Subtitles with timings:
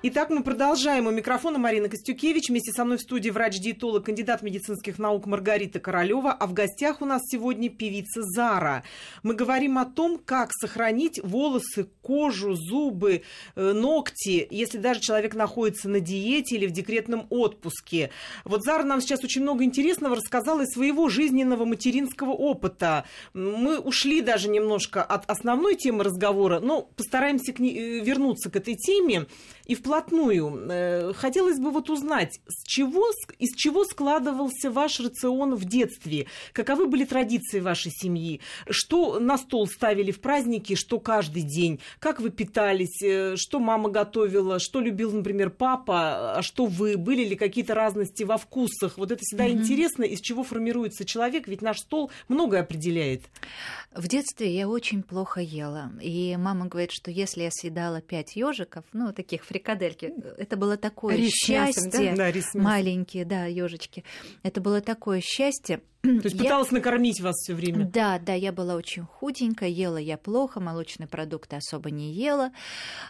[0.00, 1.08] Итак, мы продолжаем.
[1.08, 2.50] У микрофона Марина Костюкевич.
[2.50, 6.30] Вместе со мной в студии врач-диетолог, кандидат медицинских наук Маргарита Королева.
[6.30, 8.84] А в гостях у нас сегодня певица Зара.
[9.24, 13.22] Мы говорим о том, как сохранить волосы, кожу, зубы,
[13.56, 18.10] э, ногти, если даже человек находится на диете или в декретном отпуске.
[18.44, 23.04] Вот Зара нам сейчас очень много интересного рассказала из своего жизненного материнского опыта.
[23.34, 28.54] Мы ушли даже немножко от основной темы разговора, но постараемся к ней, э, вернуться к
[28.54, 29.26] этой теме.
[29.66, 33.06] И вплотную э, хотелось бы вот узнать, с чего,
[33.38, 36.26] из чего складывался ваш рацион в детстве?
[36.52, 38.42] Каковы были традиции вашей семьи?
[38.68, 41.80] Что на стол ставили в праздники, что каждый день?
[42.00, 43.02] Как вы питались?
[43.02, 44.58] Э, что мама готовила?
[44.58, 46.36] Что любил, например, папа?
[46.36, 46.98] А что вы?
[46.98, 48.98] Были ли какие-то разности во вкусах?
[48.98, 49.52] Вот это всегда mm-hmm.
[49.52, 53.22] интересно, из чего формируется человек, ведь наш стол многое определяет.
[53.94, 55.90] В детстве я очень плохо ела.
[56.02, 60.12] И мама говорит, что если я съедала пять ежиков, ну, таких фри фрикадельки.
[60.38, 61.86] Это было такое рис счастье.
[61.86, 62.32] Мясом, да?
[62.32, 64.04] Да, Маленькие, да, ежечки.
[64.42, 65.80] Это было такое счастье.
[66.02, 66.42] То есть я...
[66.42, 67.86] пыталась накормить вас все время?
[67.86, 72.52] Да, да, я была очень худенькая, ела я плохо, молочные продукты особо не ела.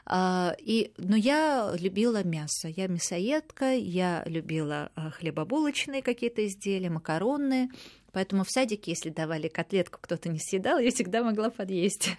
[0.07, 2.69] А, и, но я любила мясо.
[2.69, 7.69] Я мясоедка, я любила а, хлебобулочные какие-то изделия, макаронные.
[8.13, 12.11] Поэтому в садике, если давали котлетку, кто-то не съедал, я всегда могла подъесть.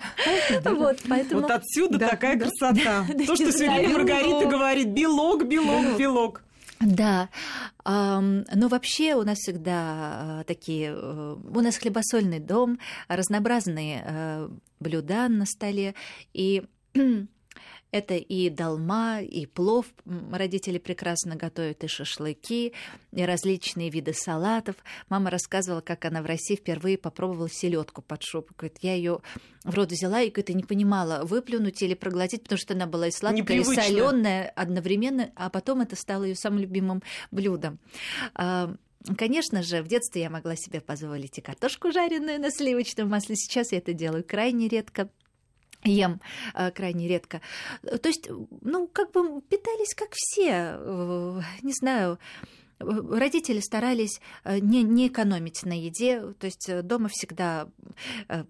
[0.64, 1.42] Вот, поэтому...
[1.42, 3.06] вот отсюда да, такая красота.
[3.28, 6.44] То, что время Маргарита говорит, белок, белок, белок.
[6.80, 7.30] Да,
[7.86, 15.28] но вообще у нас всегда а, такие, э, у нас хлебосольный дом, разнообразные э, блюда
[15.28, 15.94] на столе,
[16.34, 16.64] и
[17.92, 19.88] это и долма, и плов.
[20.32, 22.74] Родители прекрасно готовят, и шашлыки,
[23.12, 24.76] и различные виды салатов.
[25.10, 28.48] Мама рассказывала, как она в России впервые попробовала селедку под шубу.
[28.58, 29.20] Говорит, я ее
[29.64, 33.12] в рот взяла и говорит, не понимала, выплюнуть или проглотить, потому что она была и
[33.12, 37.80] сладкая, и соленая одновременно, а потом это стало ее самым любимым блюдом.
[38.36, 38.74] А,
[39.18, 43.36] конечно же, в детстве я могла себе позволить и картошку жареную на сливочном масле.
[43.36, 45.10] Сейчас я это делаю крайне редко
[45.84, 46.20] ем
[46.54, 47.42] э, крайне редко.
[47.84, 48.30] То есть,
[48.62, 52.20] ну, как бы питались как все, э, не знаю,
[52.80, 57.68] родители старались э, не, не экономить на еде, то есть дома всегда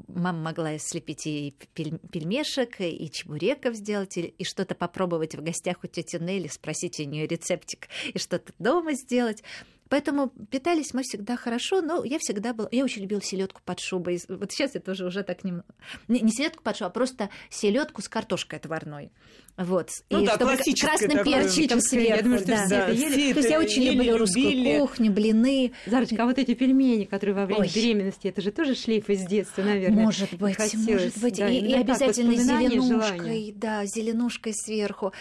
[0.08, 6.18] мама могла слепить и пельмешек, и чебуреков сделать, и, что-то попробовать в гостях у тети
[6.18, 9.44] Нелли, спросить у нее рецептик, и что-то дома сделать.
[9.90, 12.70] Поэтому питались мы всегда хорошо, но я всегда была...
[12.72, 14.22] Я очень любила селедку под шубой.
[14.28, 15.66] Вот сейчас я тоже уже так немного...
[16.08, 19.12] Не селедку под шубой, а просто селедку с картошкой отварной.
[19.60, 19.90] Вот.
[20.10, 22.16] Ну и да, чтобы красным перчиком сверху.
[22.16, 22.66] Я думаю, что да.
[22.66, 23.34] все это ели.
[23.34, 25.74] То есть я очень люблю русскую кухню, блины.
[25.86, 27.72] Зарочка, а вот эти пельмени, которые во время Ой.
[27.74, 30.04] беременности, это же тоже шлейф из детства, наверное.
[30.06, 31.38] Может быть, Хотелось, может быть.
[31.40, 35.12] Да, и, и обязательно зеленушкой, да, зеленушкой сверху.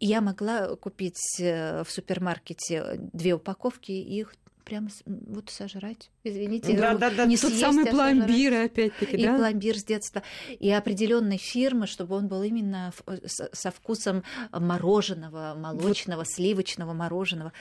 [0.00, 4.34] Я могла купить э, в супермаркете две упаковки их
[4.68, 6.10] прямо вот сожрать.
[6.24, 7.24] Извините, да, да, да.
[7.24, 9.34] не Тут съесть, самый а пломбир, опять-таки, да?
[9.34, 10.22] И пломбир с детства.
[10.58, 12.92] И определенной фирмы, чтобы он был именно
[13.26, 16.28] со вкусом мороженого, молочного, вот.
[16.28, 17.52] сливочного мороженого.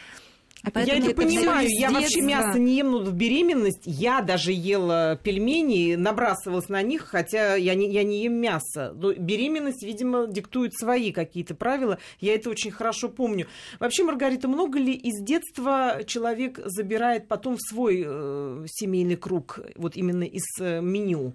[0.63, 4.51] А поэтому я это понимаю, я вообще мясо не ем, но в беременность я даже
[4.51, 8.91] ела пельмени, набрасывалась на них, хотя я не, я не ем мясо.
[8.95, 13.47] Но беременность, видимо, диктует свои какие-то правила, я это очень хорошо помню.
[13.79, 19.95] Вообще, Маргарита, много ли из детства человек забирает потом в свой э, семейный круг, вот
[19.95, 21.33] именно из э, меню?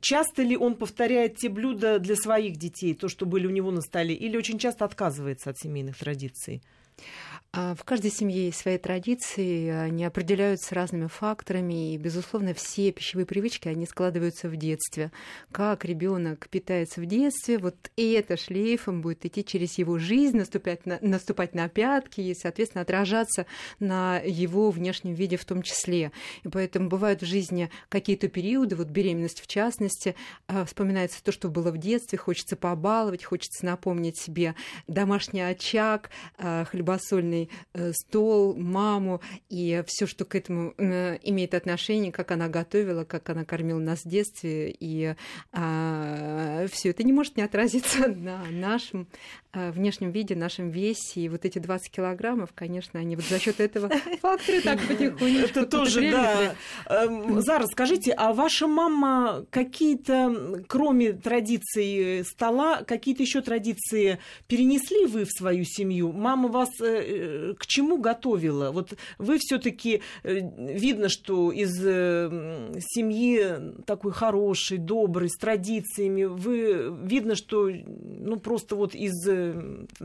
[0.00, 3.80] Часто ли он повторяет те блюда для своих детей, то, что были у него на
[3.80, 6.62] столе, или очень часто отказывается от семейных традиций?
[7.58, 13.24] А в каждой семье есть свои традиции, они определяются разными факторами, и, безусловно, все пищевые
[13.24, 15.10] привычки, они складываются в детстве.
[15.52, 20.84] Как ребенок питается в детстве, вот и это шлейфом будет идти через его жизнь, наступать
[20.84, 23.46] на, наступать на пятки и, соответственно, отражаться
[23.80, 26.12] на его внешнем виде в том числе.
[26.44, 30.14] И поэтому бывают в жизни какие-то периоды, вот беременность в частности,
[30.46, 34.54] а, вспоминается то, что было в детстве, хочется побаловать, хочется напомнить себе
[34.86, 42.12] домашний очаг, а, хлебосольный Э, стол, маму и все, что к этому э, имеет отношение,
[42.12, 45.14] как она готовила, как она кормила нас в детстве, и
[45.52, 49.08] а, все это не может не отразиться на нашем
[49.52, 53.60] а, внешнем виде, нашем весе, и вот эти 20 килограммов, конечно, они вот за счет
[53.60, 53.88] этого
[54.20, 55.60] фактора так потихонечку.
[55.60, 56.54] Это тоже, да.
[56.86, 65.24] Эм, Зара, скажите, а ваша мама какие-то, кроме традиций стола, какие-то еще традиции перенесли вы
[65.24, 66.12] в свою семью?
[66.12, 68.70] Мама вас э, э, к чему готовила?
[68.70, 76.24] Вот вы все-таки видно, что из семьи такой хорошей, доброй, с традициями.
[76.24, 79.14] Вы видно, что ну просто вот из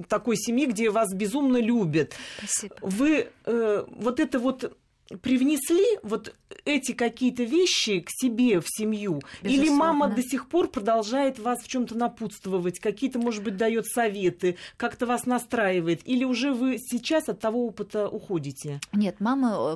[0.07, 2.13] такой семьи, где вас безумно любят.
[2.37, 2.75] Спасибо.
[2.81, 4.75] Вы э, вот это вот
[5.17, 6.35] привнесли вот
[6.65, 9.21] эти какие-то вещи к себе в семью?
[9.41, 9.65] Безусловно.
[9.65, 14.57] Или мама до сих пор продолжает вас в чем-то напутствовать, какие-то, может быть, дает советы,
[14.77, 16.01] как-то вас настраивает?
[16.07, 18.79] Или уже вы сейчас от того опыта уходите?
[18.93, 19.75] Нет, мама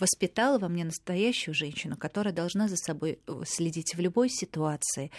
[0.00, 5.10] воспитала во мне настоящую женщину, которая должна за собой э, следить в любой ситуации.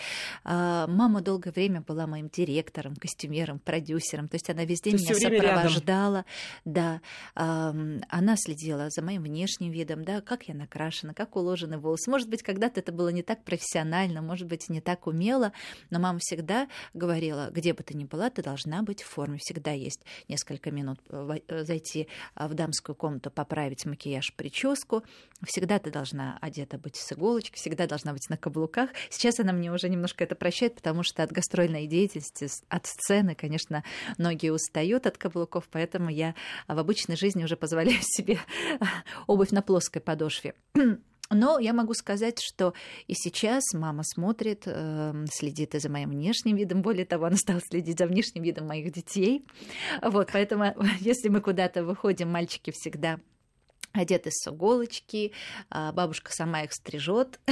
[0.43, 5.13] А, мама долгое время была моим директором, костюмером, продюсером, то есть она везде То меня
[5.15, 5.47] время рядом.
[5.47, 6.25] сопровождала.
[6.65, 7.01] Да,
[7.35, 12.09] она следила за моим внешним видом, да, как я накрашена, как уложены волосы.
[12.09, 15.51] Может быть, когда-то это было не так профессионально, может быть, не так умело,
[15.89, 19.37] но мама всегда говорила, где бы ты ни была, ты должна быть в форме.
[19.39, 25.03] Всегда есть несколько минут э, зайти а, в дамскую комнату, поправить макияж, прическу.
[25.43, 28.89] Всегда ты должна одета быть с иголочки, всегда должна быть на каблуках.
[29.09, 33.83] Сейчас она мне уже немножко это прощает, потому что от гастрольной деятельности, от сцены, конечно,
[34.17, 36.35] многие устают от каблуков, поэтому я
[36.67, 38.39] в обычной жизни уже позволяю себе
[39.39, 40.53] обувь на плоской подошве.
[41.31, 42.73] Но я могу сказать, что
[43.07, 46.81] и сейчас мама смотрит, э, следит и за моим внешним видом.
[46.81, 49.45] Более того, она стала следить за внешним видом моих детей.
[50.01, 53.19] Вот, поэтому, если мы куда-то выходим, мальчики всегда
[53.93, 55.31] одеты с иголочки,
[55.69, 57.39] а бабушка сама их стрижет.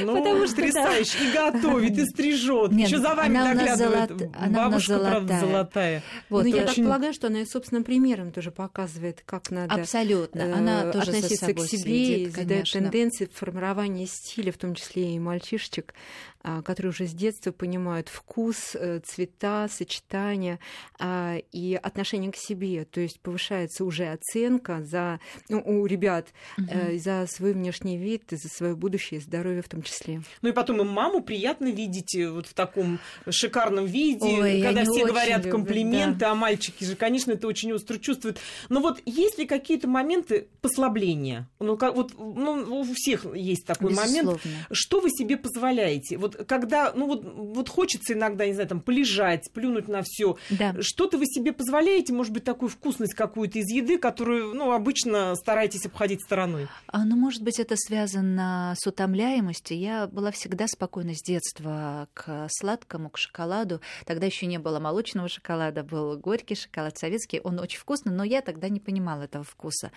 [0.00, 1.18] Ну, Потому что, потрясающе.
[1.28, 2.72] И готовит, и стрижет.
[2.72, 4.10] Нет, Еще за вами она наглядывает.
[4.10, 5.40] золот- она Бабушка, правда, золотая.
[5.40, 6.02] золотая.
[6.28, 9.50] Вот, ну, я э, так очень- полагаю, что она и собственным примером тоже показывает, как
[9.50, 10.40] надо Абсолютно.
[10.40, 14.58] э, Она тоже относиться собой к себе следит, и задает тенденции в формировании стиля, в
[14.58, 15.94] том числе и мальчишечек,
[16.42, 20.60] а, которые уже с детства понимают вкус, э, цвета, сочетания
[21.00, 22.84] а, и отношение к себе.
[22.84, 25.18] То есть повышается уже оценка за,
[25.48, 29.68] ну, у ребят э, за свой внешний вид, и за свое будущее и здоровье в
[29.68, 30.22] том числе.
[30.42, 32.98] Ну и потом и маму приятно видеть э, вот в таком
[33.28, 37.98] шикарном виде, Ой, когда все говорят любят, комплименты, а мальчики же, конечно, это очень остро
[37.98, 38.38] чувствуют.
[38.68, 41.48] Но вот есть ли какие-то моменты послабления?
[41.60, 44.28] Ну, как, вот, ну, у всех есть такой момент.
[44.28, 44.66] Безусловно.
[44.70, 46.16] Что вы себе позволяете?
[46.16, 50.36] Вот когда, ну вот, вот хочется иногда, не знаю, там, полежать, плюнуть на все.
[50.50, 50.74] Да.
[50.80, 55.86] Что-то вы себе позволяете, может быть, такую вкусность какую-то из еды, которую, ну, обычно стараетесь
[55.86, 56.68] обходить стороной?
[56.86, 59.78] А, ну, может быть, это связано с утомляемостью.
[59.78, 63.80] Я была всегда спокойна с детства к сладкому, к шоколаду.
[64.06, 67.40] Тогда еще не было молочного шоколада, был горький шоколад советский.
[67.42, 69.90] Он очень вкусный, но я тогда не понимала этого вкуса.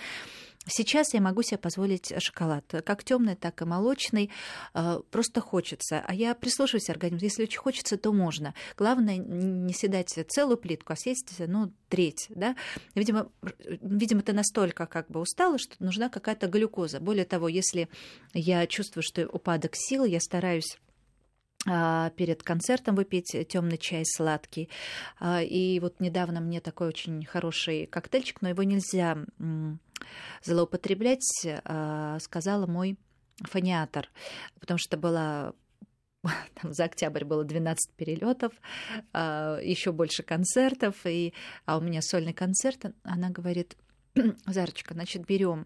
[0.68, 4.30] Сейчас я могу себе позволить шоколад, как темный, так и молочный.
[4.74, 6.04] Э, Просто хочется.
[6.06, 7.26] А я прислушиваюсь к организму.
[7.26, 8.54] Если очень хочется, то можно.
[8.78, 12.28] Главное не съедать целую плитку, а съесть, ну, треть.
[12.30, 12.56] Да?
[12.94, 13.30] Видимо,
[13.82, 17.00] видимо, ты настолько как бы устала, что нужна какая-то глюкоза.
[17.00, 17.90] Более того, если
[18.34, 20.91] я чувствую, что упадок сил, я стараюсь а,
[21.64, 24.70] перед концертом выпить темный чай сладкий.
[25.20, 29.18] А, И вот недавно мне такой очень хороший коктейльчик, но его нельзя
[30.44, 32.98] злоупотреблять, а, сказала мой
[33.44, 34.10] фониатор,
[34.60, 35.54] потому что была
[36.62, 38.54] там, за октябрь было 12 перелетов,
[39.14, 41.34] еще больше концертов, и,
[41.66, 42.86] а у меня сольный концерт.
[43.04, 43.76] Она говорит,
[44.46, 45.66] Зарочка, значит, берем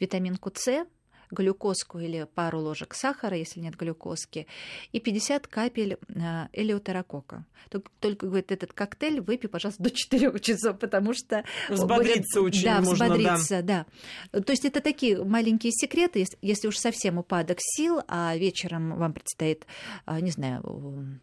[0.00, 0.86] витаминку С,
[1.30, 4.46] глюкозку или пару ложек сахара, если нет глюкозки,
[4.92, 7.44] и 50 капель э, элеутерокока.
[7.70, 11.44] Только, только, говорит, этот коктейль выпей, пожалуйста, до 4 часов, потому что...
[11.68, 13.14] Взбодриться будет- очень да, можно, да.
[13.14, 13.86] взбодриться, да.
[14.32, 19.12] То есть это такие маленькие секреты, если, если уж совсем упадок сил, а вечером вам
[19.12, 19.66] предстоит,
[20.04, 21.20] а, не знаю, м,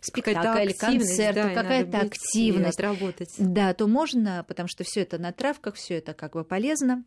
[0.00, 3.34] спектакль, концерт, да, какая-то активность, отработать.
[3.38, 7.04] да, то можно, потому что все это на травках, все это как бы полезно.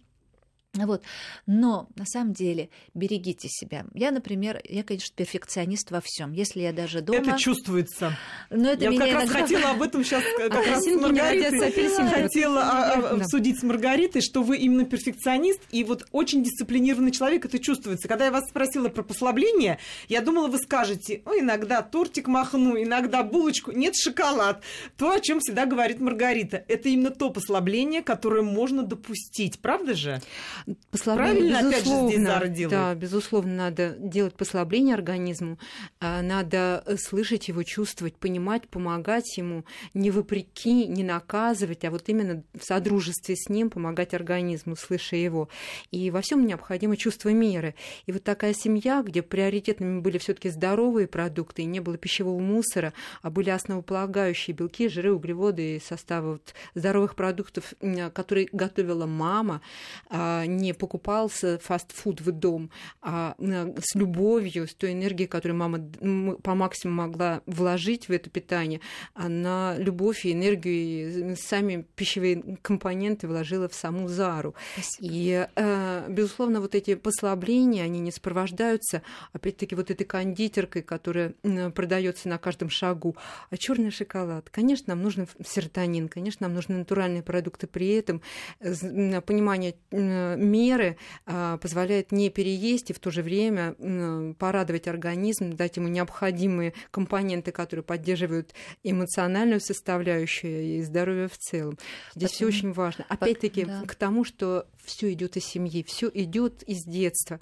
[0.76, 1.02] Вот.
[1.48, 3.86] Но на самом деле берегите себя.
[3.96, 6.32] Я, например, я, конечно, перфекционист во всем.
[6.32, 7.20] Если я даже дома...
[7.20, 8.16] Это чувствуется.
[8.52, 11.52] Но это Я меня как раз иногда- хотела об этом сейчас как раз с Маргаритой
[11.52, 12.10] годятся, апельсины.
[12.10, 17.46] хотела а, а, обсудить с Маргаритой, что вы именно перфекционист и вот очень дисциплинированный человек,
[17.46, 18.08] это чувствуется.
[18.08, 23.24] Когда я вас спросила про послабление, я думала, вы скажете, ну, иногда тортик махну, иногда
[23.24, 24.64] булочку, нет, шоколад.
[24.98, 26.64] То, о чем всегда говорит Маргарита.
[26.68, 30.22] Это именно то послабление, которое можно допустить, правда же?
[30.92, 32.70] Послабление, Правильно, опять же, здесь безусловно, делает.
[32.72, 35.58] да, безусловно, надо делать послабление организму,
[36.00, 42.44] а, надо слышать его, чувствовать, понимать, помогать ему, не вопреки, не наказывать, а вот именно
[42.54, 45.50] в содружестве с ним помогать организму, слыша его.
[45.92, 47.76] И во всем необходимо чувство меры.
[48.06, 52.94] И вот такая семья, где приоритетными были все-таки здоровые продукты, и не было пищевого мусора,
[53.22, 59.62] а были основополагающие белки, жиры, углеводы и составы вот здоровых продуктов, м, которые готовила мама,
[60.10, 62.70] а, не покупался фастфуд в дом,
[63.02, 65.80] а м, с любовью, с той энергией, которую мама
[66.42, 68.82] по максимуму могла вложить в это питание,
[69.14, 74.56] она любовь и энергию, и сами пищевые компоненты вложила в саму Зару.
[75.00, 79.02] И, э, безусловно, вот эти послабления, они не сопровождаются,
[79.34, 81.34] опять-таки, вот этой кондитеркой, которая
[81.76, 83.16] продается на каждом шагу.
[83.50, 87.68] А черный шоколад, конечно, нам нужен серотонин, конечно, нам нужны натуральные продукты.
[87.68, 88.22] При этом
[88.60, 89.76] э, понимание
[90.40, 93.76] меры а, позволяет не переесть и в то же время
[94.40, 98.54] порадовать организм, дать ему необходимые компоненты, которые поддерживают
[98.84, 101.78] эмоциональную составляющую и здоровье в целом.
[102.16, 103.06] Здесь все очень важно.
[103.10, 103.84] Опять-таки да.
[103.86, 107.40] к тому, что все идет из семьи, все идет из детства.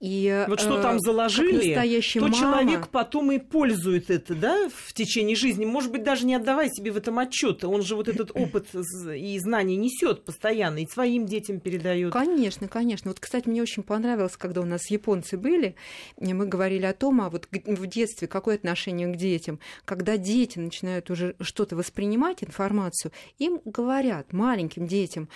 [0.00, 4.92] И Вот что э, там заложили, то мама- человек потом и пользует это, да, в
[4.92, 5.64] течение жизни.
[5.64, 7.64] Может быть, даже не отдавая себе в этом отчет.
[7.64, 12.12] Он же вот этот опыт и знания несет постоянно, и своим детям передает.
[12.12, 12.37] Конечно,
[12.68, 13.10] конечно.
[13.10, 15.74] Вот, кстати, мне очень понравилось, когда у нас японцы были,
[16.34, 19.58] мы говорили о том, а вот в детстве какое отношение к детям.
[19.84, 25.28] Когда дети начинают уже что-то воспринимать, информацию, им говорят, маленьким детям,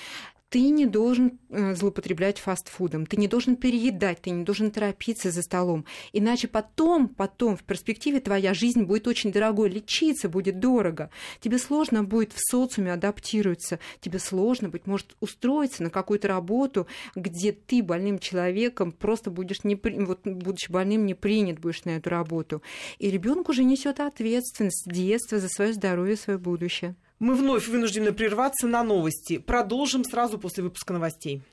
[0.53, 5.41] ты не должен э, злоупотреблять фастфудом, ты не должен переедать, ты не должен торопиться за
[5.41, 5.87] столом.
[6.13, 11.09] Иначе потом, потом в перспективе твоя жизнь будет очень дорогой, лечиться будет дорого.
[11.41, 17.53] Тебе сложно будет в социуме адаптироваться, тебе сложно, быть может, устроиться на какую-то работу, где
[17.53, 22.61] ты больным человеком просто будешь, не, вот, будучи больным, не принят будешь на эту работу.
[22.99, 26.95] И ребенок уже несет ответственность с детства за свое здоровье, свое будущее.
[27.23, 29.39] Мы вновь вынуждены прерваться на новости.
[29.39, 31.45] Продолжим сразу после выпуска новостей.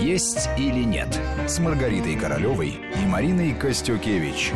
[0.00, 4.52] «Есть или нет» с Маргаритой Королевой и Мариной Костюкевич.